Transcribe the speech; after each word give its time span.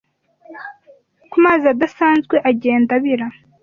ku 1.29 1.35
mazi 1.45 1.65
adasanzwe 1.73 2.35
agenda 2.49 2.91
abira 2.97 3.27